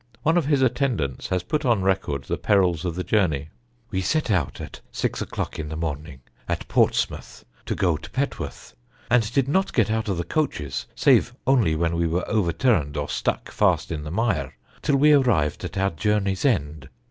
[0.23, 3.49] One of his attendants has put on record the perils of the journey:
[3.91, 8.73] "We set out at six o'clock in the morning (at Portsmouth) to go to Petworth,
[9.11, 13.09] and did not get out of the coaches, save only when we were overturned or
[13.09, 16.89] stuck fast in the mire, till we arrived at our journey's end.